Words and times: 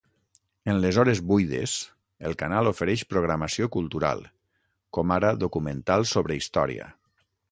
En 0.71 0.77
les 0.83 0.97
hores 1.01 1.19
buides, 1.31 1.73
el 2.29 2.33
canal 2.39 2.69
ofereix 2.71 3.03
programació 3.11 3.69
cultural, 3.77 4.25
com 4.99 5.15
ara 5.19 5.33
documentals 5.47 6.17
sobre 6.17 6.41
història. 6.43 6.89